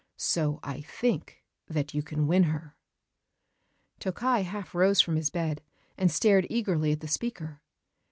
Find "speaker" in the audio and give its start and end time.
7.07-7.61